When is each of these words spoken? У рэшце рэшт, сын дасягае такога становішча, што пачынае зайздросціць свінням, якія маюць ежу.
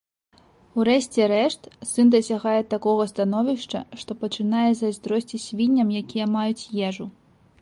У 0.77 0.85
рэшце 0.87 1.27
рэшт, 1.31 1.67
сын 1.89 2.07
дасягае 2.15 2.55
такога 2.73 3.07
становішча, 3.13 3.79
што 4.03 4.11
пачынае 4.25 4.67
зайздросціць 4.83 5.45
свінням, 5.49 5.97
якія 6.05 6.25
маюць 6.37 6.69
ежу. 6.91 7.05